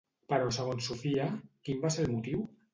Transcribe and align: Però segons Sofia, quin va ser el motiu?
Però 0.31 0.47
segons 0.57 0.87
Sofia, 0.93 1.29
quin 1.69 1.87
va 1.87 1.95
ser 1.99 2.09
el 2.09 2.13
motiu? 2.19 2.45